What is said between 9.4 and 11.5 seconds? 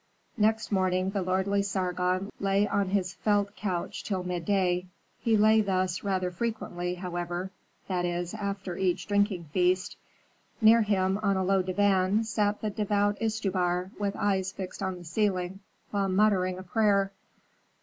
feast. Near him, on a